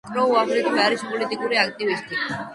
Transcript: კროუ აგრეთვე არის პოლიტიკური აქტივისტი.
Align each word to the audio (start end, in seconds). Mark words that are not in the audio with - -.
კროუ 0.09 0.31
აგრეთვე 0.37 0.81
არის 0.85 1.05
პოლიტიკური 1.11 1.61
აქტივისტი. 1.67 2.23